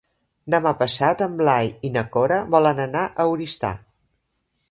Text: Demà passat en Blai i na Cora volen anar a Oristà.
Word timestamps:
Demà 0.53 0.69
passat 0.79 1.21
en 1.25 1.35
Blai 1.41 1.69
i 1.89 1.91
na 1.97 2.03
Cora 2.17 2.41
volen 2.57 2.83
anar 2.87 3.05
a 3.25 3.29
Oristà. 3.35 3.75